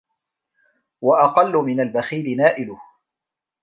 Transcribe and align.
وَأَقَلُّ 1.01 1.53
مِنْ 1.55 1.79
الْبَخِيلِ 1.81 2.37
نَائِلُهُ 2.37 2.81